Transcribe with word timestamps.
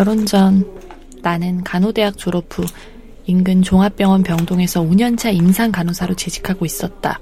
결혼 0.00 0.24
전 0.24 0.66
나는 1.20 1.62
간호대학 1.62 2.16
졸업 2.16 2.46
후 2.48 2.64
인근 3.26 3.60
종합병원 3.60 4.22
병동에서 4.22 4.80
5년차 4.80 5.34
임상 5.34 5.72
간호사로 5.72 6.14
재직하고 6.14 6.64
있었다. 6.64 7.20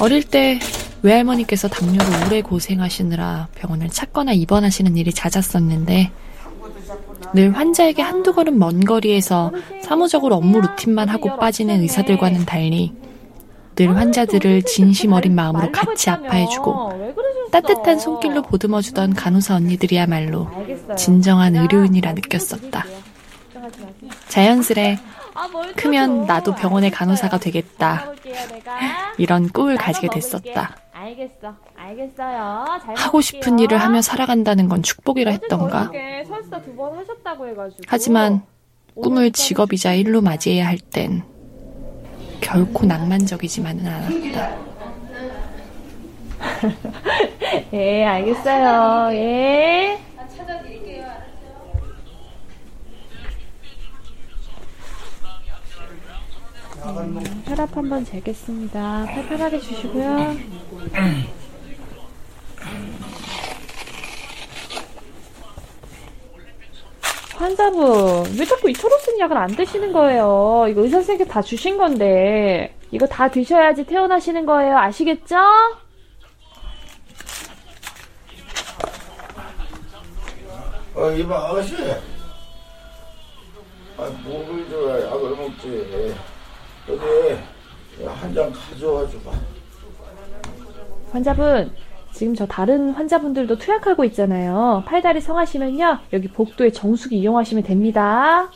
어릴 0.00 0.24
때 0.24 0.58
외할머니께서 1.02 1.68
당뇨로 1.68 2.04
오래 2.26 2.42
고생하시느라 2.42 3.46
병원을 3.54 3.90
찾거나 3.90 4.32
입원하시는 4.32 4.96
일이 4.96 5.12
잦았었는데 5.12 6.10
늘 7.32 7.56
환자에게 7.56 8.02
한두 8.02 8.34
걸음 8.34 8.58
먼 8.58 8.80
거리에서 8.80 9.52
사무적으로 9.84 10.34
업무 10.34 10.60
루틴만 10.60 11.08
하고 11.08 11.36
빠지는 11.36 11.80
의사들과는 11.82 12.44
달리 12.44 12.92
늘 13.76 13.96
환자들을 13.96 14.62
진심 14.62 15.12
어린 15.12 15.36
마음으로 15.36 15.70
같이 15.70 16.10
아파해주고 16.10 17.12
따뜻한 17.52 18.00
손길로 18.00 18.42
보듬어주던 18.42 19.14
간호사 19.14 19.54
언니들이야말로 19.54 20.48
진정한 20.96 21.56
의료인이라 21.56 22.12
느꼈었다. 22.12 22.84
자연스레 24.28 24.98
크면 25.76 26.26
나도 26.26 26.54
병원의 26.54 26.90
간호사가 26.90 27.38
되겠다. 27.38 28.12
이런 29.18 29.48
꿈을 29.48 29.76
가지게 29.76 30.08
됐었다. 30.08 30.76
알겠어. 30.92 31.54
알겠어요. 31.76 32.64
하고 32.96 33.20
싶은 33.20 33.58
일을 33.58 33.78
하며 33.78 34.02
살아간다는 34.02 34.68
건 34.68 34.82
축복이라 34.82 35.30
했던가. 35.32 35.90
하지만 37.86 38.42
꿈을 38.94 39.32
직업이자 39.32 39.94
일로 39.94 40.20
맞이해야 40.20 40.66
할 40.66 40.78
땐 40.78 41.22
결코 42.40 42.84
낭만적이지만은 42.86 43.86
않았다. 43.86 44.56
예, 47.72 48.04
알겠어요. 48.04 49.14
예. 49.16 49.98
음, 56.84 57.42
혈압 57.46 57.76
한번 57.76 58.04
재겠습니다. 58.04 59.04
팔 59.06 59.28
편하게 59.28 59.58
주시고요. 59.60 60.36
환자분, 67.36 68.36
왜 68.38 68.44
자꾸 68.44 68.70
이 68.70 68.72
초록 68.72 69.00
쓴 69.00 69.18
약을 69.18 69.36
안 69.36 69.48
드시는 69.48 69.92
거예요? 69.92 70.66
이거 70.68 70.82
의사 70.82 70.98
선생님께 70.98 71.30
다 71.30 71.42
주신 71.42 71.76
건데. 71.76 72.74
이거 72.90 73.06
다 73.06 73.28
드셔야지 73.28 73.84
퇴원하시는 73.86 74.44
거예요. 74.46 74.76
아시겠죠? 74.76 75.36
아, 80.94 81.10
이봐, 81.16 81.48
아가씨. 81.48 81.74
아, 83.96 84.04
목을 84.24 84.68
줘야 84.68 85.06
약을 85.06 85.30
먹지. 85.36 86.14
여기 86.88 87.38
한잔 88.06 88.52
가져와 88.52 89.08
줘봐. 89.08 89.30
환자분, 91.12 91.72
지금 92.12 92.34
저 92.34 92.46
다른 92.46 92.90
환자분들도 92.90 93.58
투약하고 93.58 94.04
있잖아요. 94.06 94.82
팔다리 94.86 95.20
성하시면요. 95.20 95.98
여기 96.12 96.28
복도에 96.28 96.70
정수기 96.72 97.18
이용하시면 97.18 97.64
됩니다. 97.64 98.50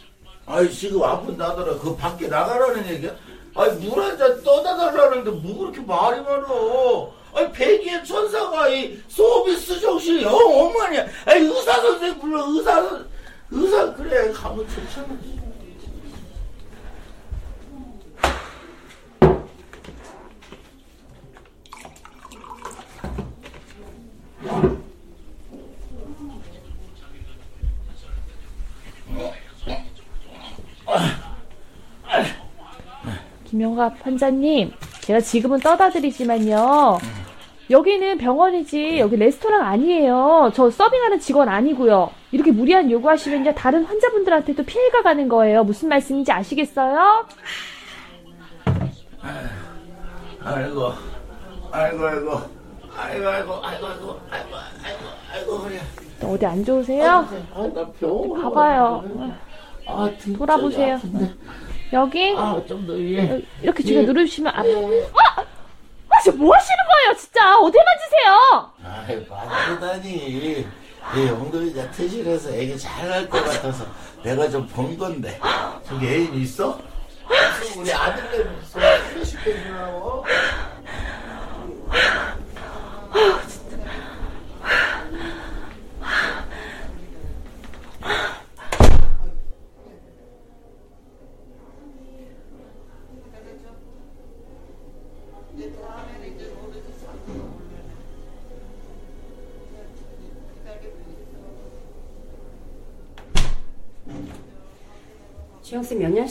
아이, 0.47 0.71
지금 0.71 1.03
아픈 1.03 1.37
나더라. 1.37 1.77
그 1.79 1.95
밖에 1.97 2.29
나가라는 2.29 2.87
얘기야? 2.89 3.11
아이, 3.55 3.71
물 3.77 3.99
한 4.03 4.17
잔 4.19 4.43
떠다 4.43 4.77
달라는데 4.77 5.31
뭐 5.31 5.59
그렇게 5.59 5.81
말이 5.81 6.21
많어? 6.21 7.13
아이, 7.35 7.51
백의 7.53 8.05
천사가 8.05 8.69
이 8.69 8.99
서비스 9.09 9.79
정신이 9.81 10.23
영 10.23 10.35
엉망이야. 10.35 11.07
아이, 11.27 11.41
의사 11.43 11.73
선생 11.81 12.19
불러, 12.19 12.45
의사, 12.49 12.83
선 12.83 13.07
의사, 13.51 13.93
그래. 13.95 14.33
가면 14.33 14.67
좋잖아. 14.69 15.07
김영갑 33.61 34.05
환자님, 34.05 34.71
제가 35.01 35.21
지금은 35.21 35.61
떠다 35.61 35.89
드리지만요. 35.89 36.99
여기는 37.71 38.19
병원이지 38.19 38.99
여기 38.99 39.17
레스토랑 39.17 39.63
아니에요. 39.63 40.53
저 40.55 40.71
서빙하는 40.71 41.19
직원 41.21 41.49
아니고요. 41.49 42.11
이렇게 42.33 42.53
무리한 42.53 42.91
요구하시면요 42.91 43.55
다른 43.55 43.85
환자분들한테도 43.85 44.63
피해가 44.63 45.03
가는 45.03 45.27
거예요. 45.29 45.65
무슨 45.65 45.89
말씀인지 45.89 46.31
아시겠어요? 46.33 47.27
아이고, 50.43 50.93
아이고, 51.73 52.05
아이고, 52.05 52.05
아이고, 52.05 53.27
아이고, 53.27 53.27
아이고, 53.27 53.55
아이고, 53.65 54.21
아이고, 54.31 54.57
아이고, 55.33 55.59
그래. 55.63 55.81
어디 56.23 56.45
안 56.47 56.63
좋으세요? 56.63 57.27
아, 57.55 57.67
나 57.75 57.91
병원 57.99 58.43
가봐요. 58.43 59.05
아, 59.89 60.11
돌아보세요. 60.37 60.97
아픈데. 60.97 61.46
여기 61.97 62.35
아, 62.37 62.61
좀 62.69 62.87
더 62.87 62.93
위에. 62.93 63.43
이렇게 63.63 63.83
지금 63.83 64.03
예. 64.03 64.07
누르시면 64.07 64.53
아, 64.55 64.61
아, 64.61 65.41
아, 66.11 66.21
지금 66.23 66.39
뭐 66.41 66.55
하시는 66.55 66.77
거예요, 66.93 67.17
진짜? 67.17 67.57
어디 67.59 67.79
만지세요? 67.79 68.71
아이, 68.85 69.27
만지다니. 69.29 70.67
이 71.15 71.29
엉덩이가 71.31 71.91
트실해서 71.93 72.51
애기 72.51 72.77
잘날 72.79 73.29
것 73.29 73.43
같아서 73.45 73.87
내가 74.23 74.49
좀번 74.51 74.99
건데. 74.99 75.39
저기 75.87 76.07
애인 76.07 76.35
있어? 76.43 76.79
우리 77.77 77.93
아들내미 77.93 78.51
있어. 78.63 78.81
시켜주라고. 79.25 80.25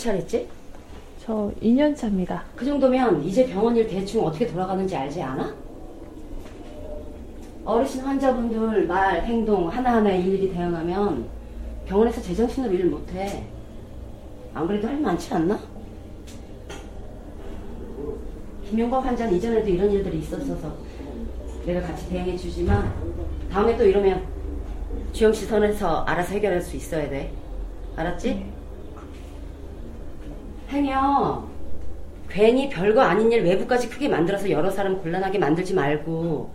차랬지? 0.05 0.47
저 1.19 1.51
2년 1.61 1.95
차입니다. 1.95 2.43
그 2.55 2.63
정도면 2.63 3.23
이제 3.23 3.47
병원 3.47 3.75
일 3.75 3.87
대충 3.87 4.23
어떻게 4.23 4.45
돌아가는지 4.45 4.95
알지 4.95 5.21
않아? 5.21 5.55
어르신 7.65 8.01
환자분들 8.01 8.85
말, 8.85 9.23
행동 9.23 9.67
하나하나에 9.67 10.19
일일이 10.19 10.53
대응하면 10.53 11.25
병원에서 11.87 12.21
제정신으로 12.21 12.73
일 12.73 12.85
못해. 12.85 13.43
안 14.53 14.67
그래도 14.67 14.87
할일 14.87 15.01
많지 15.01 15.33
않나? 15.33 15.59
김용과 18.69 18.99
환자는 18.99 19.35
이전에도 19.35 19.67
이런 19.67 19.91
일들이 19.91 20.19
있었어서 20.19 20.75
내가 21.65 21.81
같이 21.81 22.07
대응해 22.09 22.37
주지만 22.37 22.93
다음에 23.51 23.75
또 23.75 23.83
이러면 23.83 24.23
주영 25.11 25.33
씨 25.33 25.45
선에서 25.45 26.03
알아서 26.03 26.33
해결할 26.33 26.61
수 26.61 26.75
있어야 26.75 27.09
돼. 27.09 27.31
알았지? 27.95 28.54
행여 30.75 31.47
괜히 32.29 32.69
별거 32.69 33.01
아닌 33.01 33.31
일 33.31 33.43
외부까지 33.43 33.89
크게 33.89 34.09
만들어서 34.09 34.49
여러 34.49 34.69
사람 34.69 35.01
곤란하게 35.01 35.39
만들지 35.39 35.73
말고 35.73 36.49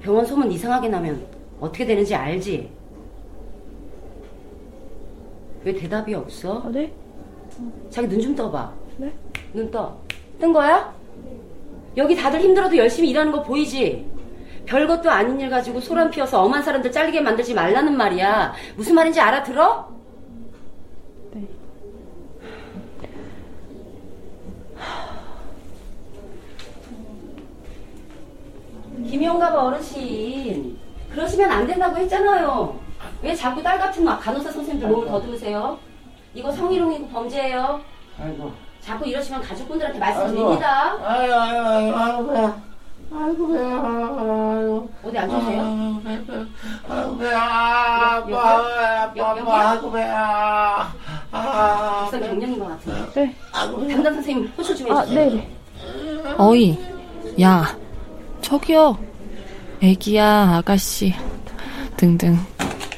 병원 0.00 0.24
소문 0.24 0.50
이상하게 0.50 0.88
나면 0.88 1.22
어떻게 1.60 1.84
되는지 1.84 2.14
알지? 2.14 2.70
왜 5.64 5.74
대답이 5.74 6.14
없어? 6.14 6.62
아, 6.64 6.68
네? 6.70 6.90
자기 7.90 8.06
눈 8.08 8.20
좀 8.22 8.34
떠봐. 8.34 8.72
네? 8.96 9.12
눈 9.52 9.70
떠. 9.70 9.96
뜬 10.40 10.52
거야? 10.52 10.94
여기 11.96 12.14
다들 12.14 12.40
힘들어도 12.40 12.76
열심히 12.76 13.10
일하는 13.10 13.32
거 13.32 13.42
보이지? 13.42 14.06
별것도 14.66 15.10
아닌 15.10 15.40
일 15.40 15.50
가지고 15.50 15.80
소란 15.80 16.10
피워서 16.10 16.42
엄한 16.44 16.62
사람들 16.62 16.92
잘리게 16.92 17.20
만들지 17.20 17.54
말라는 17.54 17.96
말이야. 17.96 18.54
무슨 18.76 18.94
말인지 18.94 19.20
알아들어? 19.20 19.88
김용갑 29.08 29.54
어르신 29.54 30.76
그러시면 31.10 31.50
안 31.50 31.66
된다고 31.66 31.96
했잖아요. 31.96 32.78
왜 33.22 33.34
자꾸 33.34 33.62
딸 33.62 33.78
같은 33.78 34.04
막 34.04 34.18
간호사 34.20 34.50
선생님들 34.52 34.88
몸을 34.88 35.08
더듬으세요? 35.08 35.78
이거 36.34 36.52
성희롱이고 36.52 37.08
범죄예요. 37.08 37.80
아이고. 38.20 38.52
자꾸 38.80 39.06
이러시면 39.06 39.40
가족분들한테 39.42 39.98
말씀드립니다. 39.98 40.96
아이고, 41.02 41.34
아이고, 41.34 41.68
아이고, 41.68 41.96
아이고, 41.98 42.32
배야. 42.32 42.62
아이고, 43.10 43.48
배야. 43.48 43.66
아이고. 43.66 44.90
어디 45.04 45.18
안 45.18 45.30
좋으세요? 45.30 45.62
아이고, 45.62 46.02
배, 46.02 46.26
배. 46.26 46.32
아이고, 46.88 47.18
배야. 47.18 47.40
아빠, 47.42 48.58
아빠, 49.02 49.30
아빠, 49.30 49.70
아구 49.70 49.92
배야. 49.92 50.94
아, 51.32 52.04
우선 52.06 52.20
경련인 52.20 52.58
것 52.58 52.68
같아요. 52.68 53.10
네. 53.14 53.34
담당 53.52 54.14
선생님 54.14 54.52
호출 54.56 54.76
좀 54.76 54.92
아, 54.92 55.00
해주세요. 55.00 55.30
네네. 55.30 55.54
어이, 56.36 56.78
야, 57.40 57.64
저기요, 58.42 58.98
애기야, 59.82 60.56
아가씨, 60.56 61.14
등등. 61.96 62.36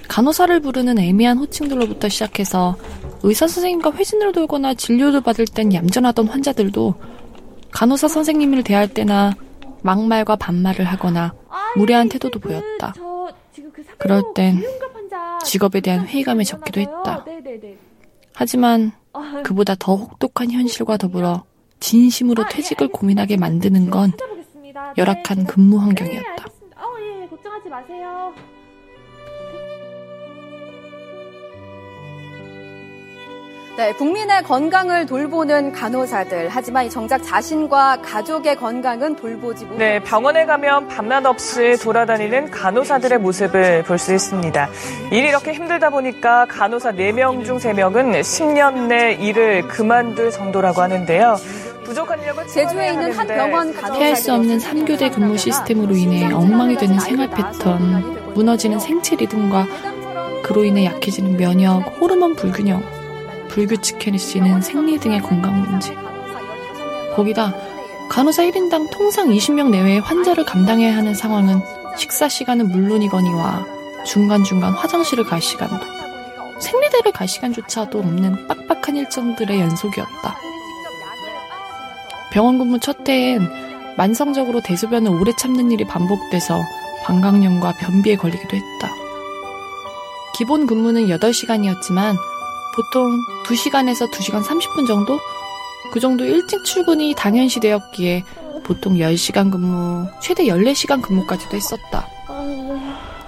간호사를 0.08 0.60
부르는 0.60 0.98
애매한 0.98 1.38
호칭들로부터 1.38 2.08
시작해서 2.08 2.76
의사 3.22 3.46
선생님과 3.46 3.92
회진을 3.92 4.32
돌거나 4.32 4.74
진료를 4.74 5.20
받을 5.20 5.44
땐 5.46 5.72
얌전하던 5.72 6.26
환자들도 6.26 6.94
간호사 7.70 8.08
선생님을 8.08 8.64
대할 8.64 8.88
때나 8.88 9.34
막말과 9.82 10.36
반말을 10.36 10.84
하거나 10.84 11.34
무례한 11.76 12.08
태도도 12.08 12.40
보였다. 12.40 12.92
저 12.96 13.28
지금 13.54 13.70
그 13.72 13.84
그럴 13.98 14.22
땐 14.34 14.62
직업에 15.44 15.80
대한 15.80 16.06
회의감에 16.06 16.44
적기도. 16.44 16.80
했다. 16.80 17.24
하지만 18.34 18.92
아, 19.12 19.42
그보다 19.44 19.74
더 19.78 19.94
혹독한 19.96 20.50
현실과 20.50 20.96
더불어 20.96 21.44
진심으로 21.78 22.48
퇴직을 22.48 22.88
고민하게 22.88 23.36
만드는 23.36 23.90
건. 23.90 24.12
열악한 24.96 25.38
네, 25.38 25.44
근무 25.44 25.78
네, 25.78 25.84
환경이었다. 25.84 26.30
알겠습니다. 26.30 26.80
어, 26.82 26.86
예, 27.22 27.26
걱정하지 27.28 27.68
마세요. 27.68 28.32
네, 33.76 33.94
국민의 33.94 34.42
건강을 34.42 35.06
돌보는 35.06 35.72
간호사들. 35.72 36.48
하지만 36.50 36.84
이 36.84 36.90
정작 36.90 37.22
자신과 37.22 38.02
가족의 38.02 38.56
건강은 38.56 39.16
돌보지 39.16 39.64
못. 39.64 39.78
네, 39.78 40.00
병원에 40.00 40.44
가면 40.44 40.88
밤낮 40.88 41.24
없이 41.24 41.78
돌아다니는 41.82 42.50
간호사들의 42.50 43.18
모습을 43.20 43.84
볼 43.84 43.96
수 43.96 44.12
있습니다. 44.12 44.68
일이 45.12 45.28
이렇게 45.28 45.52
힘들다 45.54 45.88
보니까 45.90 46.44
간호사 46.46 46.92
4명 46.92 47.44
중 47.46 47.56
3명은 47.56 48.20
10년 48.20 48.88
내 48.88 49.12
일을 49.12 49.66
그만둘 49.68 50.30
정도라고 50.30 50.82
하는데요. 50.82 51.36
인력을 51.90 52.46
제주에 52.46 52.92
있는 52.92 53.12
한 53.12 53.26
병원 53.26 53.72
피할 53.72 54.14
수 54.16 54.32
없는 54.32 54.58
3교대 54.58 55.12
근무 55.12 55.36
시스템으로 55.36 55.96
인해 55.96 56.32
엉망이 56.32 56.76
되는 56.76 56.98
생활 57.00 57.28
패턴, 57.30 58.32
무너지는 58.34 58.78
생체 58.78 59.16
리듬과 59.16 59.66
그로 60.42 60.64
인해 60.64 60.84
약해지는 60.84 61.36
면역, 61.36 61.80
호르몬 62.00 62.36
불균형, 62.36 62.82
불규칙해지는 63.48 64.62
생리 64.62 64.98
등의 64.98 65.20
건강 65.20 65.60
문제. 65.62 65.94
거기다 67.16 67.54
간호사 68.08 68.44
1인당 68.44 68.90
통상 68.90 69.28
20명 69.28 69.70
내외의 69.70 70.00
환자를 70.00 70.44
감당해야 70.44 70.96
하는 70.96 71.14
상황은 71.14 71.60
식사 71.96 72.28
시간은 72.28 72.68
물론이거니와 72.68 73.66
중간중간 74.04 74.72
화장실을 74.74 75.24
갈 75.24 75.40
시간도, 75.40 75.84
생리대를 76.60 77.12
갈 77.12 77.26
시간조차도 77.28 77.98
없는 77.98 78.46
빡빡한 78.46 78.96
일정들의 78.96 79.60
연속이었다. 79.60 80.49
병원 82.30 82.58
근무 82.58 82.78
첫 82.78 83.08
해엔 83.08 83.48
만성적으로 83.96 84.60
대소변을 84.60 85.10
오래 85.10 85.32
참는 85.36 85.70
일이 85.70 85.84
반복돼서 85.84 86.62
방광염과 87.04 87.74
변비에 87.74 88.16
걸리기도 88.16 88.56
했다. 88.56 88.94
기본 90.36 90.66
근무는 90.66 91.06
8시간이었지만 91.08 92.16
보통 92.74 93.18
2시간에서 93.44 94.10
2시간 94.10 94.42
30분 94.42 94.86
정도? 94.86 95.18
그 95.92 95.98
정도 96.00 96.24
일찍 96.24 96.64
출근이 96.64 97.14
당연시 97.16 97.58
되었기에 97.60 98.24
보통 98.62 98.94
10시간 98.94 99.50
근무, 99.50 100.06
최대 100.22 100.44
14시간 100.44 101.02
근무까지도 101.02 101.56
했었다. 101.56 102.06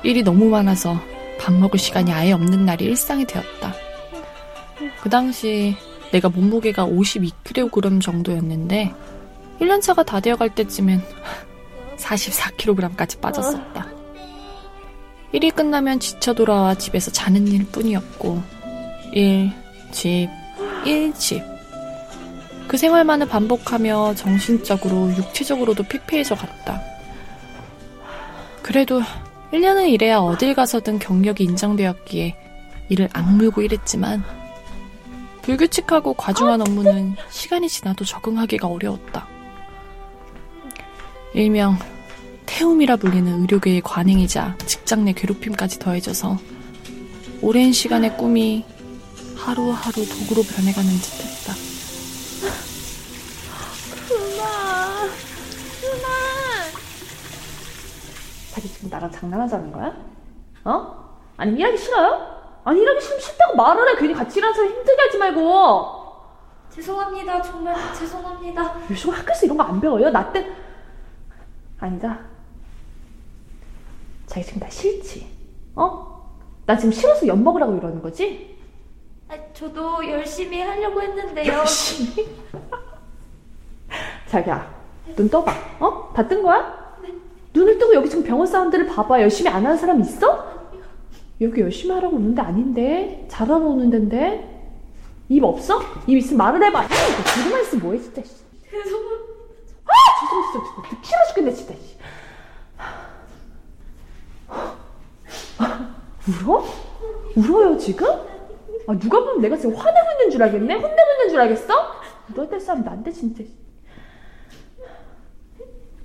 일이 0.04 0.22
너무 0.22 0.46
많아서 0.46 1.00
밥 1.40 1.52
먹을 1.52 1.78
시간이 1.78 2.12
아예 2.12 2.32
없는 2.32 2.64
날이 2.64 2.84
일상이 2.84 3.24
되었다. 3.24 3.74
그 5.02 5.10
당시 5.10 5.76
내가 6.12 6.28
몸무게가 6.28 6.86
52kg 6.86 8.00
정도였는데 8.00 8.94
1년차가 9.60 10.04
다 10.04 10.20
되어갈 10.20 10.54
때쯤엔 10.54 11.02
44kg까지 11.96 13.20
빠졌었다. 13.20 13.86
일이 15.32 15.50
끝나면 15.50 15.98
지쳐 15.98 16.34
돌아와 16.34 16.74
집에서 16.74 17.10
자는 17.10 17.48
일 17.48 17.64
뿐이었고 17.66 18.42
일, 19.12 19.50
집, 19.90 20.28
일, 20.84 21.12
집. 21.14 21.42
그 22.68 22.76
생활만을 22.76 23.28
반복하며 23.28 24.14
정신적으로 24.14 25.08
육체적으로도 25.16 25.84
피폐해져 25.84 26.34
갔다. 26.34 26.82
그래도 28.62 29.02
1년을 29.52 29.88
일해야 29.88 30.18
어딜 30.18 30.54
가서든 30.54 30.98
경력이 30.98 31.44
인정되었기에 31.44 32.36
일을 32.88 33.08
악물고 33.12 33.62
일했지만 33.62 34.22
불규칙하고 35.42 36.14
과중한 36.14 36.60
업무는 36.60 37.16
시간이 37.30 37.68
지나도 37.68 38.04
적응하기가 38.04 38.68
어려웠다. 38.68 39.26
일명 41.34 41.78
태움이라 42.46 42.96
불리는 42.96 43.40
의료계의 43.42 43.80
관행이자 43.82 44.56
직장 44.66 45.04
내 45.04 45.12
괴롭힘까지 45.12 45.78
더해져서 45.78 46.38
오랜 47.40 47.72
시간의 47.72 48.16
꿈이 48.16 48.64
하루하루 49.36 50.06
독으로 50.06 50.42
변해가는 50.42 50.90
듯했다. 50.90 51.54
그만. 54.08 55.10
그만. 55.80 56.10
자기 58.52 58.68
지금 58.68 58.90
나랑 58.90 59.10
장난하자는 59.10 59.72
거야? 59.72 59.92
어? 60.64 61.16
아니 61.36 61.58
일하기 61.58 61.78
싫어요? 61.78 62.41
아니 62.64 62.80
일하기 62.80 63.00
싫으면 63.00 63.20
싫다고 63.20 63.56
말을 63.56 63.88
해. 63.90 63.96
괜히 63.98 64.14
같이 64.14 64.38
일하는 64.38 64.54
사람 64.54 64.70
힘들게 64.72 65.02
하지 65.02 65.18
말고. 65.18 66.02
죄송합니다. 66.70 67.42
정말 67.42 67.74
죄송합니다. 67.94 68.74
요즘 68.90 69.10
학교에서 69.10 69.44
이런 69.46 69.56
거 69.58 69.64
안 69.64 69.80
배워요? 69.80 70.10
나 70.10 70.32
때. 70.32 70.50
아니다. 71.80 72.18
자기 74.26 74.46
지금 74.46 74.60
나 74.60 74.70
싫지? 74.70 75.26
어? 75.74 76.30
나 76.64 76.76
지금 76.76 76.92
싫어서 76.92 77.26
엿 77.26 77.36
먹으라고 77.36 77.76
이러는 77.76 78.00
거지? 78.00 78.56
아, 79.28 79.34
저도 79.52 80.08
열심히 80.08 80.60
하려고 80.62 81.02
했는데요. 81.02 81.52
열심히. 81.52 82.28
자기야, 84.28 84.72
눈 85.16 85.28
떠봐. 85.28 85.52
어? 85.80 86.12
다 86.14 86.26
뜬 86.26 86.42
거야? 86.42 86.80
눈을 87.52 87.76
뜨고 87.76 87.92
여기 87.94 88.08
지금 88.08 88.24
병원 88.24 88.46
사람들을 88.46 88.86
봐봐. 88.86 89.20
열심히 89.20 89.50
안 89.50 89.64
하는 89.66 89.76
사람 89.76 90.00
있어? 90.00 90.51
여기 91.42 91.60
열심히 91.60 91.92
하라고 91.94 92.16
오는 92.16 92.34
데 92.34 92.40
아닌데? 92.40 93.26
잘하러 93.28 93.66
오는 93.66 93.90
데인데? 93.90 94.48
입 95.28 95.42
없어? 95.42 95.80
입 96.06 96.16
있으면 96.16 96.38
말을 96.38 96.64
해봐. 96.64 96.86
들고만 96.86 97.62
있으면 97.62 97.82
뭐해, 97.82 97.98
진짜. 97.98 98.22
씨. 98.22 98.30
죄송합니다. 98.70 99.32
아, 99.84 99.92
죄송, 100.20 100.42
진짜. 100.52 100.66
진짜. 100.88 101.02
싫어 101.02 101.26
죽겠네, 101.28 101.52
진짜. 101.52 101.74
씨. 101.74 101.96
울어? 106.44 106.64
울어요, 107.36 107.76
지금? 107.78 108.06
아, 108.86 108.98
누가 108.98 109.18
보면 109.20 109.40
내가 109.40 109.56
지금 109.56 109.74
화내고 109.74 110.12
있는 110.12 110.30
줄 110.30 110.42
알겠네? 110.42 110.74
혼내고 110.74 111.10
있는 111.12 111.28
줄 111.30 111.40
알겠어? 111.40 111.74
너한테 112.34 112.60
싸움 112.60 112.84
난데, 112.84 113.10
진짜. 113.10 113.42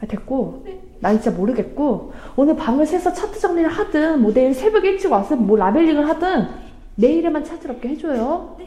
아, 0.01 0.05
됐고. 0.05 0.65
난 0.99 1.19
진짜 1.21 1.35
모르겠고. 1.35 2.13
오늘 2.35 2.55
밤을 2.55 2.85
새서 2.85 3.13
차트 3.13 3.39
정리를 3.39 3.69
하든, 3.69 4.21
뭐 4.21 4.31
내일 4.33 4.53
새벽에 4.53 4.89
일찍 4.91 5.11
와서 5.11 5.35
뭐 5.35 5.57
라벨링을 5.57 6.07
하든, 6.09 6.47
내일에만 6.95 7.43
차질없게 7.43 7.89
해줘요. 7.89 8.57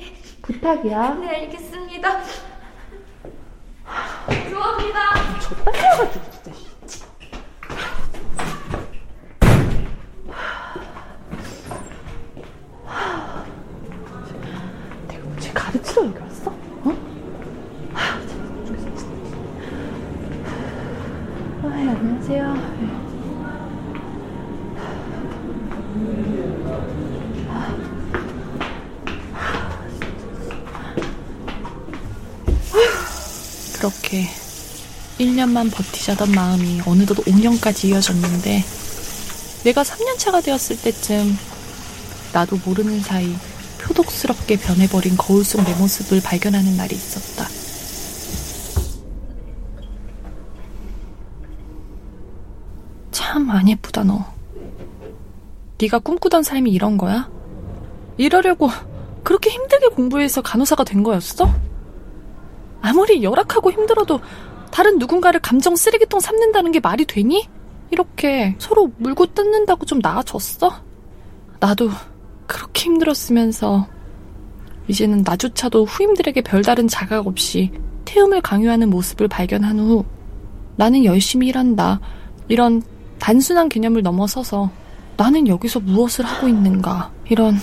부탁이야. 0.42 1.14
네, 1.20 1.28
알겠습니다. 1.28 2.20
죄송합니다. 4.30 4.98
졌다 5.40 5.70
해가지고, 5.72 6.24
진짜. 6.30 6.52
씨. 6.86 7.02
내가 15.08 15.24
뭐 15.24 15.36
지금 15.38 15.54
가르치러 15.54 16.06
여기 16.06 16.18
왔어? 16.18 16.50
어? 16.50 16.96
하, 17.92 18.20
참, 18.26 18.64
죽겠어, 18.66 18.94
진짜. 18.96 19.06
아, 21.62 21.80
예, 21.80 22.19
안녕하세요. 22.30 22.54
예. 22.56 23.10
그렇게 33.78 34.28
1년만 35.18 35.70
버티자던 35.72 36.32
마음이 36.32 36.82
어느덧 36.86 37.16
5년까지 37.24 37.86
이어졌는데 37.88 38.64
내가 39.64 39.82
3년차가 39.82 40.42
되었을 40.44 40.80
때쯤 40.80 41.36
나도 42.32 42.60
모르는 42.64 43.00
사이 43.02 43.34
표독스럽게 43.80 44.56
변해버린 44.56 45.16
거울 45.16 45.44
속 45.44 45.64
내 45.64 45.74
모습을 45.74 46.20
발견하는 46.22 46.76
날이 46.76 46.94
있었다. 46.94 47.48
참 53.50 53.56
안 53.56 53.68
예쁘다 53.68 54.04
너. 54.04 54.24
네가 55.80 55.98
꿈꾸던 55.98 56.42
삶이 56.44 56.70
이런 56.70 56.96
거야? 56.96 57.28
이러려고 58.16 58.68
그렇게 59.24 59.50
힘들게 59.50 59.88
공부해서 59.88 60.40
간호사가 60.40 60.84
된 60.84 61.02
거였어? 61.02 61.52
아무리 62.80 63.22
열악하고 63.22 63.72
힘들어도 63.72 64.20
다른 64.70 64.98
누군가를 64.98 65.40
감정 65.40 65.74
쓰레기통 65.74 66.20
삼는다는 66.20 66.70
게 66.70 66.80
말이 66.80 67.04
되니? 67.04 67.48
이렇게 67.90 68.54
서로 68.58 68.92
물고 68.98 69.26
뜯는다고 69.26 69.84
좀 69.84 69.98
나아졌어? 70.00 70.72
나도 71.58 71.90
그렇게 72.46 72.84
힘들었으면서 72.84 73.88
이제는 74.86 75.22
나조차도 75.24 75.86
후임들에게 75.86 76.40
별다른 76.42 76.86
자각 76.88 77.26
없이 77.26 77.72
태움을 78.04 78.40
강요하는 78.42 78.90
모습을 78.90 79.28
발견한 79.28 79.78
후 79.80 80.04
나는 80.76 81.04
열심히 81.04 81.48
일한다. 81.48 82.00
이런 82.48 82.82
단순한 83.20 83.68
개념을 83.68 84.02
넘어서서 84.02 84.70
나는 85.16 85.46
여기서 85.46 85.80
무엇을 85.80 86.24
하고 86.24 86.48
있는가. 86.48 87.12
이런 87.28 87.54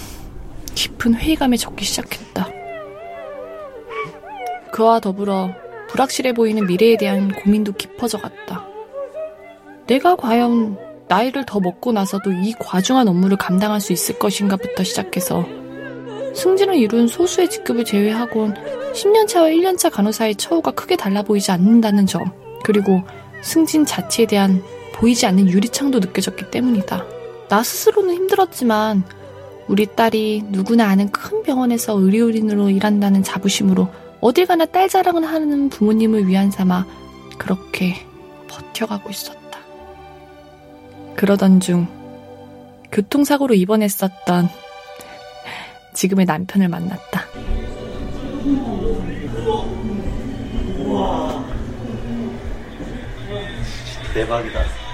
깊은 0.76 1.16
회의감에 1.16 1.58
적기 1.58 1.84
시작했다. 1.84 2.48
그와 4.72 5.00
더불어 5.00 5.50
불확실해 5.90 6.34
보이는 6.34 6.66
미래에 6.66 6.98
대한 6.98 7.34
고민도 7.34 7.74
깊어져 7.74 8.20
갔다. 8.20 8.66
내가 9.88 10.16
과연 10.16 10.78
나이를 11.08 11.46
더 11.46 11.60
먹고 11.60 11.92
나서도 11.94 12.32
이 12.32 12.54
과중한 12.60 13.08
업무를 13.08 13.38
감당할 13.38 13.82
수 13.82 13.94
있을 13.94 14.20
것인가부터 14.20 14.84
시작해서 14.84 15.46
승진을 16.36 16.76
이룬 16.76 17.08
소수의 17.08 17.50
직급을 17.50 17.86
제외하곤 17.86 18.54
10년차와 18.94 19.52
1년차 19.56 19.90
간호사의 19.90 20.36
처우가 20.36 20.72
크게 20.72 20.98
달라 20.98 21.24
보이지 21.24 21.52
않는다는 21.52 22.06
점, 22.06 22.32
그리고 22.64 23.02
승진 23.42 23.86
자체에 23.86 24.28
대한 24.28 24.62
보이지 24.98 25.26
않는 25.28 25.50
유리창도 25.50 26.00
느껴졌기 26.00 26.50
때문이다. 26.50 27.06
나 27.50 27.64
스스로는 27.64 28.16
힘들었지만 28.16 29.04
우리 29.68 29.86
딸이 29.86 30.46
누구나 30.50 30.88
아는 30.88 31.12
큰 31.12 31.44
병원에서 31.44 31.94
의료인으로 32.00 32.70
일한다는 32.70 33.24
자부심으로 33.24 33.90
어딜 34.22 34.46
가나 34.46 34.66
딸 34.66 34.90
자랑을 34.90 35.26
하는 35.26 35.70
부모님을 35.70 36.28
위한 36.28 36.50
삼아 36.50 36.86
그렇게 37.38 37.96
버텨가고 38.48 39.10
있었다. 39.10 39.60
그러던 41.16 41.60
중 41.60 41.88
교통사고로 42.92 43.54
입원했었던 43.54 44.50
지금의 45.94 46.26
남편을 46.26 46.70
만났다. 46.70 47.26
대박이다. 54.14 54.87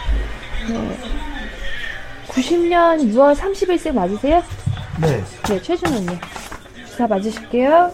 90년 2.28 3.00
6월 3.14 3.36
30일생 3.36 3.94
맞으세요? 3.94 4.42
네. 5.02 5.24
네, 5.48 5.62
최준호님. 5.62 6.10
주사 6.88 7.08
맞으실게요. 7.08 7.92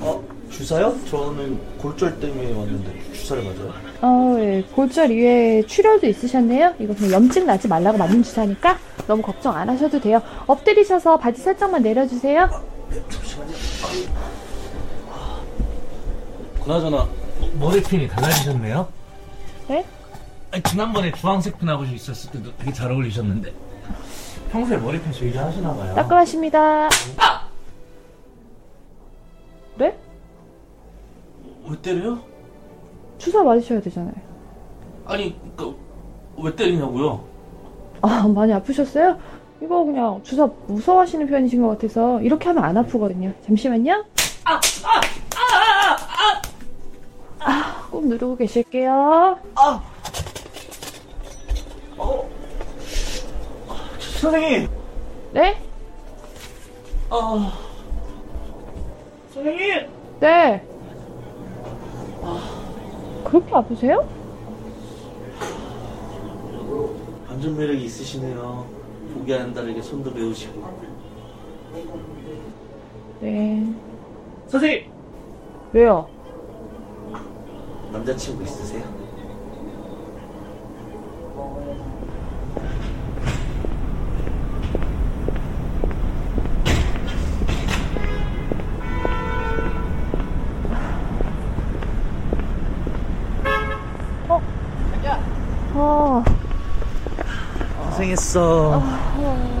어, 0.00 0.22
주사요? 0.50 0.94
저는 1.10 1.58
골절 1.78 2.18
때문에 2.20 2.52
왔는데 2.52 3.12
주사를 3.12 3.42
맞아요? 3.42 3.72
어, 4.02 4.36
예. 4.38 4.62
골절 4.74 5.10
이외에 5.10 5.62
출혈도 5.66 6.06
있으셨네요. 6.06 6.74
이거 6.78 6.94
그냥 6.94 7.12
염증 7.12 7.46
나지 7.46 7.68
말라고 7.68 7.96
맞는 7.98 8.22
주사니까 8.22 8.78
너무 9.06 9.22
걱정 9.22 9.56
안 9.56 9.68
하셔도 9.68 10.00
돼요. 10.00 10.20
엎드리셔서 10.46 11.18
바지 11.18 11.42
살짝만 11.42 11.82
내려주세요. 11.82 12.48
그나저나 16.62 17.06
머리핀이 17.58 18.08
달라지셨네요? 18.08 18.88
네? 19.68 19.84
아니, 20.54 20.62
지난번에 20.62 21.10
주황색 21.10 21.58
핀하고 21.58 21.82
있었을 21.82 22.30
때도 22.30 22.56
되게 22.56 22.72
잘 22.72 22.88
어울리셨는데 22.92 23.52
평소에 24.52 24.76
머리핀 24.76 25.10
주의를 25.10 25.40
하시나 25.42 25.74
봐요. 25.74 25.96
따끔하십니다. 25.96 26.88
네? 29.76 29.98
왜 31.68 31.82
때려요? 31.82 32.20
주사 33.18 33.42
맞으셔야 33.42 33.80
되잖아요. 33.80 34.14
아니 35.06 35.36
그왜 35.56 36.54
때리냐고요? 36.54 37.24
아, 38.02 38.28
많이 38.28 38.52
아프셨어요? 38.52 39.18
이거 39.60 39.84
그냥 39.84 40.20
주사 40.22 40.48
무서워하시는 40.68 41.26
편이신 41.26 41.62
것 41.62 41.68
같아서 41.70 42.20
이렇게 42.22 42.46
하면 42.50 42.62
안 42.62 42.76
아프거든요. 42.76 43.32
잠시만요. 43.44 44.04
아, 44.44 44.54
아, 44.54 45.00
아, 45.34 45.96
아, 47.40 47.50
아. 47.50 47.88
꼭 47.90 48.06
누르고 48.06 48.36
계실게요. 48.36 49.36
선생님! 54.24 54.68
네? 55.34 55.60
아. 57.10 57.52
선생님! 59.34 59.86
네. 60.18 60.66
그렇게 63.22 63.54
아프세요? 63.54 64.08
반전 67.28 67.54
매력이 67.54 67.84
있으시네요. 67.84 68.66
포기하는 69.12 69.52
다르게 69.52 69.82
손도 69.82 70.14
배우시고. 70.14 70.64
네. 73.20 73.74
선생님! 74.46 74.90
왜요? 75.74 76.08
남자친구 77.92 78.42
있으세요? 78.42 79.04
고생했어. 98.14 98.82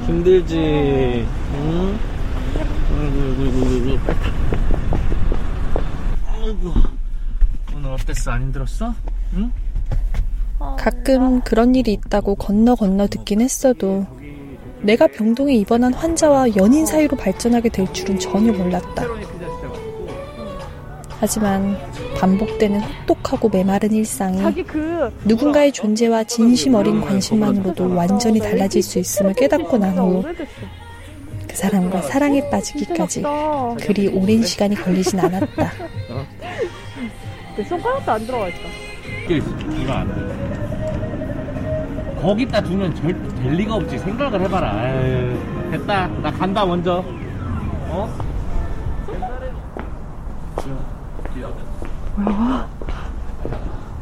힘들지? 0.06 1.26
응? 1.54 1.98
아이고, 2.96 3.92
아이고. 6.32 6.72
오늘 7.76 7.90
어땠어? 7.90 8.30
안 8.32 8.42
힘들었어? 8.42 8.94
응? 9.34 9.52
가끔 10.78 11.40
그런 11.40 11.74
일이 11.74 11.92
있다고 11.92 12.36
건너 12.36 12.74
건너 12.74 13.06
듣긴 13.08 13.40
했어도 13.40 14.06
내가 14.80 15.06
병동에 15.08 15.54
입원한 15.54 15.92
환자와 15.92 16.56
연인 16.56 16.86
사이로 16.86 17.16
발전하게 17.16 17.68
될 17.70 17.92
줄은 17.92 18.18
전혀 18.18 18.52
몰랐다. 18.52 19.04
하지만 21.20 21.76
반복되는 22.24 22.80
혹독하고 22.80 23.50
메마른 23.50 23.92
일상이 23.92 24.40
그 24.64 25.12
누군가의 25.24 25.72
존재와 25.72 26.24
진심 26.24 26.74
어린 26.74 27.00
관심만으로도 27.02 27.94
완전히 27.94 28.38
달라질 28.40 28.82
수 28.82 28.98
있음을 28.98 29.34
깨닫고 29.34 29.76
난 29.78 29.98
후 29.98 30.24
그 31.46 31.56
사람과 31.58 32.00
사랑에 32.02 32.48
빠지기까지 32.50 33.22
그리 33.80 34.08
오랜 34.08 34.42
시간이 34.42 34.74
걸리진 34.74 35.20
않았다. 35.20 35.70
내 37.56 37.62
손가락도 37.62 38.10
안 38.10 38.26
들어가 38.26 38.48
있다. 38.48 38.58
이거 39.30 39.92
안 39.92 40.08
돼. 40.08 40.14
거기다 42.20 42.60
두면 42.60 42.92
절대 42.96 43.34
될 43.42 43.52
리가 43.52 43.74
없지. 43.76 43.98
생각을 44.00 44.40
해봐라. 44.40 44.94
에이, 44.98 45.36
됐다. 45.70 46.08
나 46.08 46.32
간다 46.32 46.66
먼저. 46.66 47.04
어? 47.06 48.12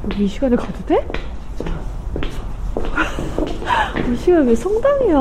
여기 0.04 0.24
이 0.24 0.28
시간에 0.28 0.54
가도 0.56 0.84
돼? 0.84 1.06
이 4.12 4.16
시간에 4.16 4.46
왜 4.48 4.54
성당이야? 4.54 5.16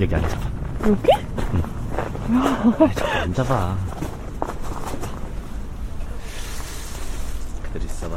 여기 0.00 0.14
앉아봐. 0.14 0.50
여기? 0.88 1.08
앉아봐. 3.22 3.76
그대로 7.64 7.84
있어봐. 7.84 8.16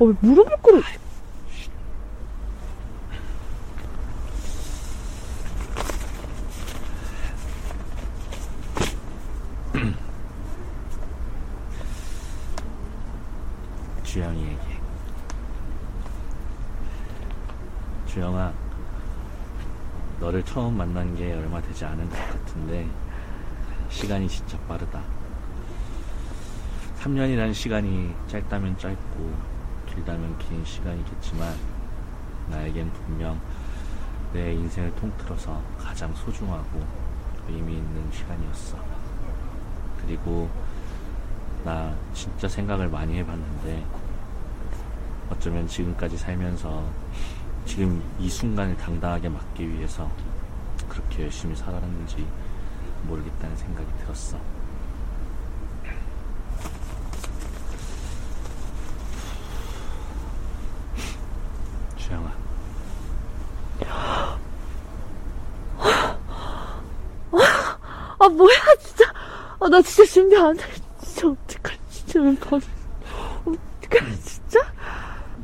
어, 0.00 0.04
왜 0.04 0.12
무릎을 0.20 0.56
꿇어? 0.60 0.80
주영이에게. 14.02 14.80
주영아, 18.06 18.52
너를 20.20 20.43
처음 20.54 20.76
만난 20.76 21.16
게 21.16 21.32
얼마 21.32 21.60
되지 21.60 21.84
않은 21.84 22.08
것 22.08 22.16
같은데, 22.16 22.88
시간이 23.88 24.28
진짜 24.28 24.56
빠르다. 24.68 25.02
3년이라는 27.00 27.52
시간이 27.52 28.14
짧다면 28.28 28.78
짧고 28.78 29.34
길다면 29.88 30.38
긴 30.38 30.64
시간이겠지만 30.64 31.52
나에겐 32.50 32.88
분명 32.92 33.40
내 34.32 34.52
인생을 34.52 34.94
통틀어서 34.94 35.60
가장 35.76 36.14
소중하고 36.14 36.86
의미 37.48 37.72
있는 37.78 38.12
시간이었어. 38.12 38.78
그리고 40.02 40.48
나 41.64 41.92
진짜 42.12 42.46
생각을 42.46 42.88
많이 42.88 43.18
해봤는데 43.18 43.84
어쩌면 45.30 45.66
지금까지 45.66 46.16
살면서 46.16 46.84
지금 47.66 48.00
이 48.20 48.30
순간을 48.30 48.76
당당하게 48.76 49.28
맞기 49.28 49.68
위해서 49.68 50.08
그렇게 50.94 51.24
열심히 51.24 51.56
살았는지 51.56 52.26
모르겠다는 53.08 53.56
생각이 53.56 53.88
들었어. 53.98 54.38
주영아. 61.96 62.32
아 68.18 68.28
뭐야 68.28 68.56
진짜 68.80 69.04
아 69.60 69.68
나 69.68 69.82
진짜 69.82 70.04
준비 70.12 70.36
안해 70.36 70.62
진짜 71.02 71.28
어떡하지 71.28 71.78
진짜 71.90 72.20
왜 72.20 72.34
바로 72.36 72.60
어떡하지 73.44 74.22
진짜 74.22 74.60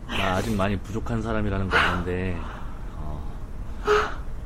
나 0.09 0.37
아직 0.37 0.55
많이 0.55 0.79
부족한 0.79 1.21
사람이라는 1.23 1.69
거 1.69 1.77
아는데 1.77 2.37
어, 2.41 2.60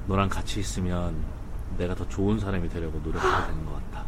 너랑 0.06 0.28
같이 0.28 0.60
있으면 0.60 1.16
내가 1.78 1.94
더 1.94 2.06
좋은 2.08 2.38
사람이 2.38 2.68
되려고 2.68 2.98
노력하게 2.98 3.48
되는 3.48 3.64
것 3.64 3.72
같아. 3.90 4.04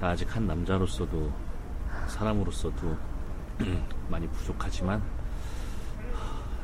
나 0.00 0.08
아직 0.08 0.34
한 0.34 0.46
남자로서도 0.46 1.32
사람으로서도 2.06 2.96
많이 4.08 4.28
부족하지만 4.28 5.02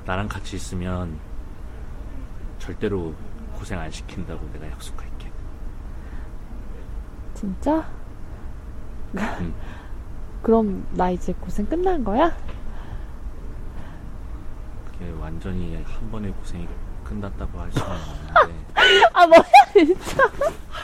나랑 0.05 0.29
같이 0.29 0.57
있으면 0.57 1.19
절대로 2.59 3.15
고생 3.55 3.79
안 3.79 3.91
시킨다고 3.91 4.49
내가 4.53 4.71
약속할게. 4.71 5.33
진짜 7.35 7.85
응. 9.17 9.55
그럼 10.43 10.87
나 10.93 11.11
이제 11.11 11.33
고생 11.35 11.67
끝난 11.67 12.03
거야 12.03 12.33
그게 14.93 15.11
완전히 15.21 15.81
한 15.83 16.11
번에 16.11 16.31
고생이 16.31 16.67
끝났다고 17.13 17.59
없는데. 17.59 17.81
아 19.13 19.27
뭐야 19.27 19.43
진짜 19.73 20.25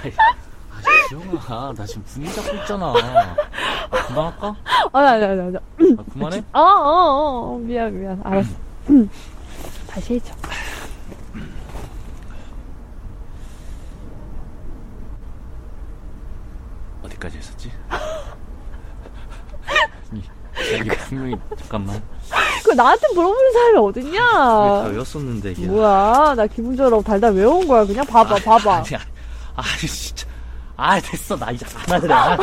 아이, 0.02 0.12
아, 0.18 1.08
지영아, 1.08 1.72
나 1.74 1.86
지금 1.86 2.02
분위기 2.04 2.34
잡고 2.34 2.56
있잖아. 2.58 2.86
아, 2.86 4.06
그만할까? 4.06 4.56
아니 4.92 5.06
아니 5.08 5.24
아니 5.24 5.40
아니 5.40 5.56
아, 5.98 6.02
그만해? 6.12 6.44
어어어 6.52 7.54
어, 7.54 7.58
미안 7.58 7.98
미안 7.98 8.20
알았어 8.24 8.50
다시 9.88 10.14
해줘 10.14 10.34
어디까지 17.02 17.38
했었지? 17.38 17.72
이, 20.12 20.22
이게 20.80 20.96
분명히 20.96 21.36
잠깐만 21.56 22.02
그거 22.68 22.74
나한테 22.82 23.06
물어보는 23.14 23.52
사람이 23.52 23.74
다 23.74 23.80
어딨냐 23.80 24.80
외웠었는데 24.90 25.52
이게 25.52 25.66
뭐야 25.66 26.34
나 26.36 26.46
기분 26.46 26.76
좋으라고 26.76 27.02
달달 27.02 27.32
외운 27.32 27.66
거야 27.66 27.84
그냥 27.86 28.04
봐봐 28.04 28.36
봐봐 28.44 28.74
아니 28.76 28.94
아니 28.94 29.04
아니 29.56 29.88
진짜 29.88 30.26
아 30.76 31.00
됐어 31.00 31.34
나 31.36 31.50
이제 31.50 31.64
안 31.88 32.00
할래 32.02 32.12
아, 32.14 32.32
야, 32.32 32.38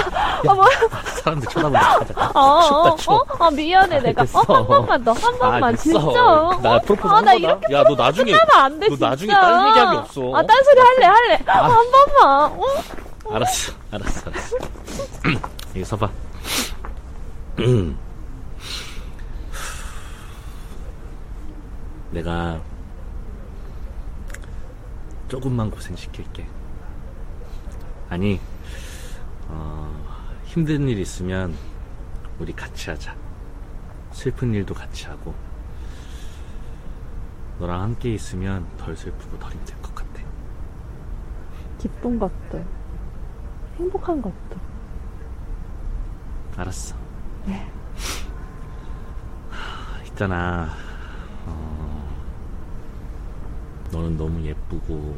사람들 1.23 1.47
쳐다보고 1.47 1.73
가자 1.73 2.31
어, 2.33 2.39
어, 2.39 2.61
춥다 2.61 2.95
추워 3.03 3.17
어, 3.17 3.45
어, 3.45 3.51
미안해, 3.51 3.99
내가. 4.01 4.23
됐어. 4.23 4.39
어, 4.39 4.53
한 4.55 4.67
번만 4.67 5.03
더, 5.05 5.11
한 5.13 5.37
번만, 5.37 5.63
아, 5.63 5.71
됐어. 5.71 5.83
진짜. 5.83 6.59
나 6.61 6.79
프로포즈 6.81 7.07
아, 7.07 7.15
한 7.17 7.25
나 7.25 7.31
거다. 7.31 7.33
이렇게 7.35 7.73
야, 7.73 7.83
너 7.83 7.95
나중에 7.95 8.33
안 8.53 8.79
돼, 8.79 8.87
너 8.89 8.95
진짜. 8.95 9.09
나중에 9.09 9.31
딴 9.33 9.67
얘기할 9.69 9.91
게 9.91 9.97
없어. 9.99 10.35
아, 10.35 10.43
딴 10.45 10.63
소리 10.65 10.79
할래, 10.81 11.05
할래. 11.05 11.39
아, 11.47 11.63
한 11.63 11.85
번만. 11.91 12.51
어? 12.59 12.63
알았어 13.35 13.71
알았어 13.91 14.29
알았어 14.29 14.57
여기 15.75 15.85
서봐 15.85 16.09
내가 22.15 22.61
조금만 25.27 25.69
고생시킬게 25.69 26.47
아니 28.09 28.39
어, 29.47 30.39
힘든 30.45 30.87
일 30.87 30.99
있으면 30.99 31.55
우리 32.39 32.53
같이 32.53 32.89
하자 32.89 33.15
슬픈 34.11 34.53
일도 34.53 34.73
같이 34.73 35.05
하고 35.05 35.35
너랑 37.59 37.81
함께 37.81 38.13
있으면 38.13 38.67
덜 38.77 38.97
슬프고 38.97 39.37
덜 39.37 39.51
힘들 39.51 39.75
것 39.81 39.93
같아 39.93 40.05
기쁜 41.85 42.17
것도, 42.17 42.65
행복한 43.77 44.19
것도. 44.19 44.57
알았어. 46.57 46.95
하, 49.51 50.01
있잖아. 50.07 50.69
어, 51.45 52.09
너는 53.95 54.17
너무 54.17 54.43
예쁘고 54.43 55.17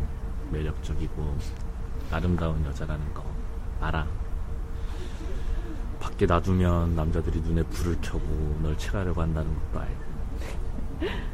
매력적이고 0.52 1.36
아름다운 2.12 2.64
여자라는 2.64 3.12
거 3.12 3.26
알아. 3.82 4.08
밖에 6.00 6.28
놔두면 6.28 6.96
남자들이 6.96 7.42
눈에 7.42 7.64
불을 7.64 7.98
켜고 8.02 8.24
널 8.62 8.78
채가려고 8.78 9.24
한다는 9.24 9.52
것도 9.56 9.80
알고. 9.80 10.04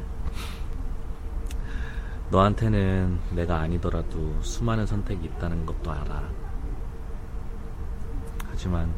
너한테는 2.30 3.20
내가 3.32 3.58
아니더라도 3.60 4.40
수많은 4.40 4.86
선택이 4.86 5.26
있다는 5.26 5.66
것도 5.66 5.92
알아. 5.92 6.26
하지만 8.48 8.90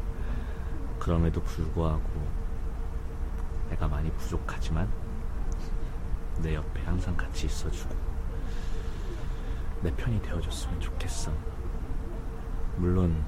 그럼에도 0.99 1.41
불구하고 1.41 2.27
내가 3.69 3.89
많이 3.89 4.09
부족하지만 4.11 4.89
내 6.41 6.55
옆에 6.55 6.81
항상 6.83 7.13
같이 7.17 7.47
있어주고 7.47 8.06
내 9.81 9.91
편이 9.95 10.21
되어줬으면 10.21 10.79
좋겠어. 10.79 11.31
물론 12.77 13.23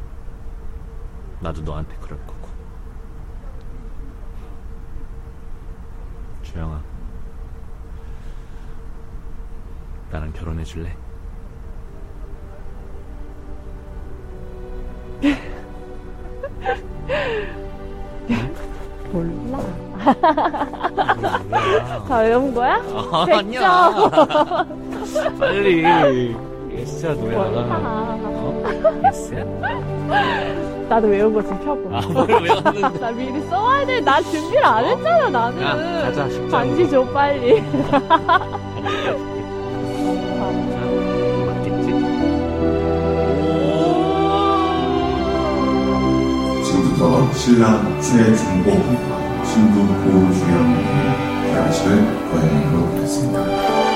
나도 1.40 1.62
너한테 1.62 1.96
그럴 1.98 2.20
거고. 2.26 2.50
주영아, 6.44 6.82
나랑 10.12 10.34
결혼해 10.34 10.64
줄래? 10.64 10.96
몰라. 19.12 19.58
뭐야? 21.50 22.04
다 22.08 22.18
외운 22.20 22.54
거야? 22.54 22.76
아, 23.12 23.26
아니야. 23.38 24.66
빨리. 25.38 26.36
예스야 26.72 27.14
노래 27.16 27.36
알아. 27.36 27.50
어? 27.52 28.64
예스야? 29.08 29.44
나도 30.90 31.08
외운 31.08 31.34
거 31.34 31.42
좀 31.44 31.60
펴봐. 31.60 31.98
아, 31.98 32.02
뭘 32.08 32.28
외웠는데. 32.44 32.82
나 33.00 33.12
미리 33.12 33.42
써와야 33.50 33.86
돼. 33.86 34.00
나 34.02 34.22
준비를 34.22 34.66
안 34.66 34.86
했잖아, 34.86 35.30
나는. 35.30 35.62
야, 35.62 35.76
가자. 36.06 36.28
반지 36.50 36.90
줘, 36.90 37.04
빨리. 37.14 37.62
맞겠지? 41.46 41.90
지금부터 46.66 47.34
신랑 47.34 48.00
최 48.02 48.36
중복, 48.36 48.74
신부 49.46 49.86
고주영 50.04 50.76
결혼식을 51.54 52.30
거행하도록 52.32 52.96
하겠습니다. 52.96 53.89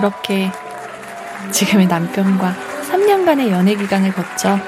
그렇게 0.00 0.50
지금의 1.50 1.86
남편과 1.86 2.54
3년간의 2.90 3.50
연애 3.50 3.74
기간을 3.74 4.14
거쳐 4.14 4.58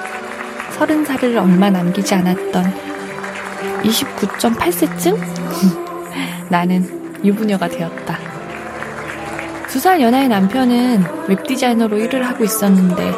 30살을 0.79 1.37
얼마 1.38 1.71
남기지 1.71 2.14
않았던 2.14 2.75
29.8세쯤? 3.83 5.18
나는 6.51 7.25
유부녀가 7.25 7.66
되었다. 7.66 8.18
두 9.68 9.79
살 9.79 10.03
연하의 10.03 10.29
남편은 10.29 11.03
웹디자이너로 11.29 11.97
일을 11.97 12.29
하고 12.29 12.45
있었는데 12.45 13.14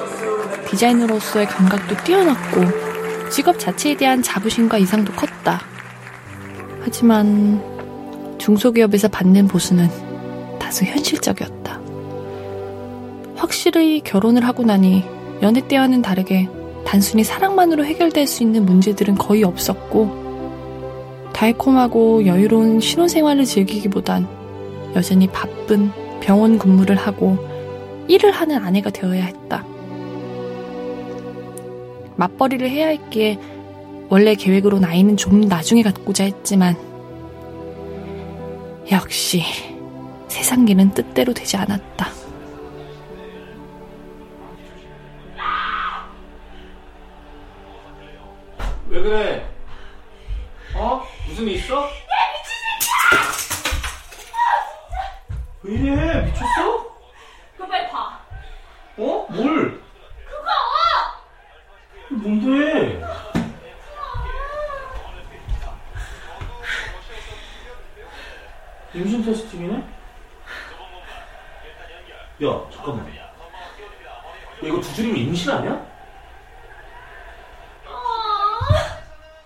디자이너로서의 0.68 1.46
감각도 1.46 1.96
뛰어났고 2.04 3.28
직업 3.28 3.58
자체에 3.58 3.96
대한 3.96 4.22
자부심과 4.22 4.78
이상도 4.78 5.12
컸다. 5.14 5.62
하지만 6.80 7.60
중소기업에서 8.38 9.08
받는 9.08 9.48
보수는 9.48 9.88
다소 10.60 10.84
현실적이었다. 10.84 11.83
확실히 13.44 14.00
결혼을 14.00 14.46
하고 14.46 14.62
나니 14.62 15.04
연애 15.42 15.60
때와는 15.60 16.00
다르게 16.00 16.48
단순히 16.86 17.24
사랑만으로 17.24 17.84
해결될 17.84 18.26
수 18.26 18.42
있는 18.42 18.64
문제들은 18.64 19.16
거의 19.16 19.44
없었고 19.44 21.30
달콤하고 21.34 22.24
여유로운 22.24 22.80
신혼생활을 22.80 23.44
즐기기보단 23.44 24.26
여전히 24.96 25.26
바쁜 25.26 25.92
병원 26.20 26.58
근무를 26.58 26.96
하고 26.96 27.36
일을 28.08 28.30
하는 28.30 28.56
아내가 28.56 28.88
되어야 28.88 29.24
했다. 29.24 29.62
맞벌이를 32.16 32.70
해야 32.70 32.88
했기에 32.88 33.38
원래 34.08 34.34
계획으로 34.34 34.80
아이는 34.82 35.18
좀 35.18 35.42
나중에 35.42 35.82
갖고자 35.82 36.24
했지만 36.24 36.76
역시 38.90 39.42
세상 40.28 40.66
일은 40.66 40.94
뜻대로 40.94 41.34
되지 41.34 41.58
않았다. 41.58 42.23
이거 74.64 74.80
두 74.80 74.94
줄이면 74.94 75.16
임신 75.18 75.50
아니야? 75.50 75.72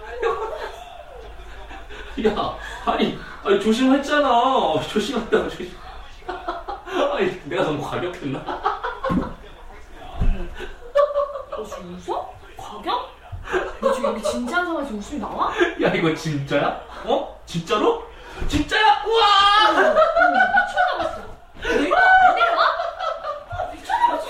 야, 2.28 2.58
아니, 2.86 3.18
아니 3.46 3.60
조심했잖아. 3.62 4.82
조심한다고 4.92 5.50
조심. 5.50 5.78
아니, 6.28 7.42
내가 7.46 7.64
너무 7.64 7.82
과격했나? 7.82 8.44
너 11.50 11.64
지금 11.66 11.96
웃어? 11.96 12.34
과격? 12.58 13.10
너 13.80 13.94
지금 13.94 14.10
여기 14.10 14.22
진지한 14.22 14.66
상황에서 14.66 14.94
웃음이 14.94 15.20
나와? 15.22 15.54
야, 15.82 15.94
이거 15.94 16.14
진짜야? 16.14 16.82
어? 17.06 17.42
진짜로? 17.46 18.10
진짜야? 18.48 19.04
우와! 19.06 19.72
미쳐나갔어. 19.74 21.22
내가 21.62 21.98
안 22.00 22.36
내려와? 22.36 22.64
미쳐나갔어. 23.74 24.30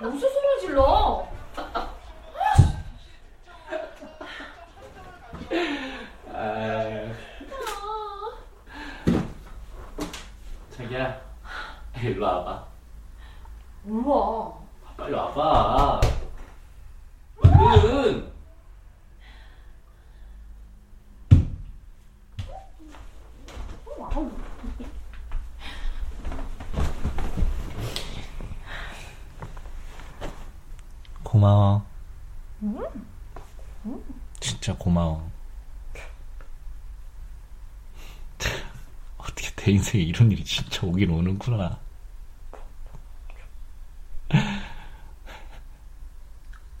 무슨 0.00 0.20
소리를 0.28 0.60
질러? 0.60 1.28
아... 6.34 7.12
자기야, 10.86 11.20
일로 12.00 12.24
와봐. 12.24 12.66
뭘 13.82 14.06
와? 14.06 14.54
빨리 14.96 15.12
와봐. 15.14 16.00
얼른. 17.42 18.32
고마워. 31.24 31.84
진짜 34.38 34.74
고마워. 34.78 35.28
어떻게 39.18 39.50
내 39.66 39.72
인생에 39.72 40.04
이런 40.04 40.30
일이 40.30 40.44
진짜 40.44 40.86
오긴 40.86 41.10
오는구나. 41.10 41.76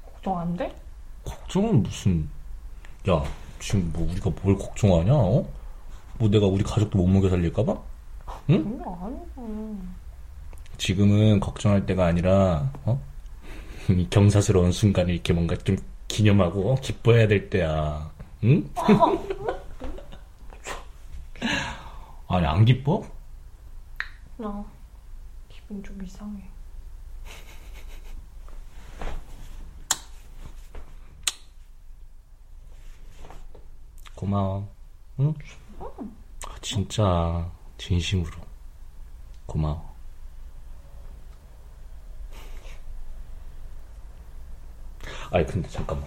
걱정 0.04 0.38
안 0.38 0.56
돼? 0.56 0.72
걱정은 1.24 1.82
무슨? 1.82 2.28
야, 3.10 3.24
지금 3.58 3.90
뭐 3.92 4.08
우리가 4.08 4.30
뭘 4.40 4.56
걱정하냐? 4.56 5.12
어? 5.12 5.44
뭐 6.18 6.30
내가 6.30 6.46
우리 6.46 6.62
가족도 6.62 6.96
못 6.96 7.08
먹여 7.08 7.28
살릴까봐? 7.28 7.76
응? 8.50 8.80
아니고. 8.84 9.78
지금은 10.78 11.40
걱정할 11.40 11.86
때가 11.86 12.06
아니라 12.06 12.70
어? 12.84 13.02
이 13.88 14.06
경사스러운 14.08 14.70
순간을 14.70 15.12
이렇게 15.12 15.32
뭔가 15.32 15.56
좀 15.56 15.76
기념하고 16.06 16.70
어? 16.70 16.74
기뻐해야 16.76 17.26
될 17.26 17.50
때야. 17.50 18.12
응? 18.44 18.70
아니 22.36 22.46
안 22.46 22.64
기뻐? 22.66 23.02
나 24.36 24.62
기분 25.48 25.82
좀 25.82 26.04
이상해. 26.04 26.42
고마워. 34.14 34.68
응? 35.20 35.32
아, 35.80 35.88
진짜 36.60 37.50
진심으로 37.78 38.36
고마워. 39.46 39.96
아니 45.30 45.46
근데 45.46 45.66
잠깐만. 45.70 46.06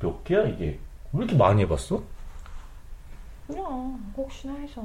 몇 0.00 0.24
개야 0.24 0.42
이게? 0.48 0.80
왜 1.12 1.24
이렇게 1.24 1.36
많이 1.36 1.62
해봤어? 1.62 2.02
그냥 3.48 4.12
혹시나 4.14 4.54
해서 4.56 4.82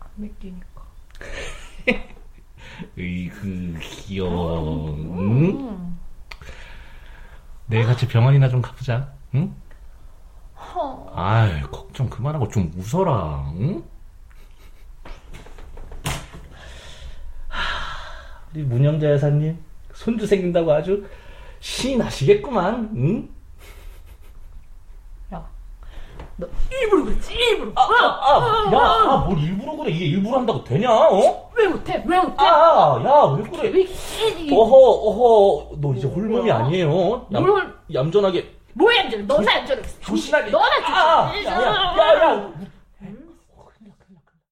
안 0.00 0.08
믿기니까. 0.16 0.82
으이그 2.98 3.78
귀여워. 3.80 4.90
응? 4.90 5.96
내일 7.66 7.86
같이 7.86 8.08
병원이나 8.08 8.48
좀 8.48 8.60
가보자. 8.60 9.12
응? 9.36 9.54
아이 11.14 11.62
걱정 11.62 12.10
그만하고 12.10 12.48
좀 12.48 12.72
웃어라. 12.76 13.52
응? 13.58 13.84
하, 17.48 18.42
우리 18.52 18.62
문영자 18.64 19.10
여사님 19.12 19.56
손주 19.94 20.26
생긴다고 20.26 20.72
아주 20.72 21.08
신이 21.60 21.96
나시겠구만. 21.96 22.90
응? 22.96 23.28
너 25.28 25.46
일부러 26.70 27.04
그랬지 27.04 27.34
일부러. 27.34 27.72
아, 27.74 27.82
아, 27.82 28.70
야, 28.72 28.78
아, 28.78 29.16
뭘 29.26 29.38
일부러 29.38 29.76
그래? 29.76 29.90
이게 29.92 30.04
일부러 30.06 30.38
한다고 30.38 30.62
되냐? 30.64 30.90
어? 30.90 31.50
왜 31.54 31.66
못해? 31.68 32.02
왜 32.06 32.20
못해? 32.20 32.34
아, 32.38 33.00
야, 33.04 33.36
왜 33.36 33.42
그래? 33.50 33.68
왜 33.70 33.80
이렇게 33.82 34.54
어허, 34.54 34.74
어허, 34.76 35.76
너 35.80 35.94
이제 35.94 36.06
홀몸이 36.08 36.50
아니에요. 36.50 37.26
얌, 37.32 37.42
뭘 37.42 37.50
홀- 37.50 37.74
얌전하게, 37.94 38.50
뭐야 38.74 38.98
얌전해? 39.04 39.24
너나 39.24 39.56
얌전해. 39.58 39.82
조신하게. 40.00 40.50
너나 40.50 40.66
아, 40.86 41.32
조신해. 41.32 41.50
야, 41.50 41.60
야, 41.60 41.64
야, 41.98 42.24
야, 42.24 42.50